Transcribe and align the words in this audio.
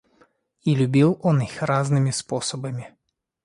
И 0.63 0.73
любил 0.73 1.19
он 1.21 1.43
их 1.43 1.61
разными 1.61 2.09
способами. 2.09 2.95